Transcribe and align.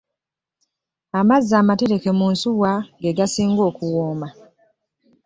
Amazzi 1.19 1.53
amatereke 1.61 2.09
mu 2.19 2.27
nsuwa 2.33 2.71
gegasinga 3.03 3.61
okuwoma. 3.69 4.27